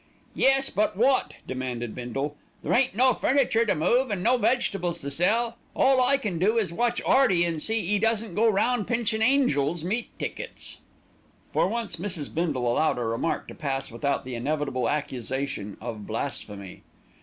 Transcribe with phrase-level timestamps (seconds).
[0.33, 2.35] "Yes, but wot?" demanded Bindle.
[2.63, 5.57] "There ain't no furniture to move an' no vegetables to sell.
[5.75, 9.21] All I can do is to watch 'Earty, an' see 'e don't go round pinchin'
[9.21, 10.79] angels' meat tickets."
[11.53, 12.33] For once Mrs.
[12.33, 16.81] Bindle allowed a remark to pass without the inevitable accusation of blasphemy!